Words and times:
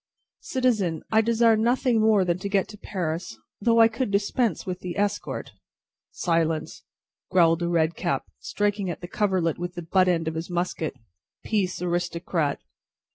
"Citizen, 0.39 1.03
I 1.11 1.21
desire 1.21 1.55
nothing 1.55 2.01
more 2.01 2.25
than 2.25 2.39
to 2.39 2.49
get 2.49 2.67
to 2.69 2.77
Paris, 2.79 3.37
though 3.61 3.79
I 3.79 3.87
could 3.87 4.09
dispense 4.09 4.65
with 4.65 4.79
the 4.79 4.97
escort." 4.97 5.51
"Silence!" 6.09 6.81
growled 7.29 7.61
a 7.61 7.69
red 7.69 7.93
cap, 7.95 8.25
striking 8.39 8.89
at 8.89 9.01
the 9.01 9.07
coverlet 9.07 9.59
with 9.59 9.75
the 9.75 9.83
butt 9.83 10.07
end 10.07 10.27
of 10.27 10.33
his 10.33 10.49
musket. 10.49 10.95
"Peace, 11.45 11.83
aristocrat!" 11.83 12.61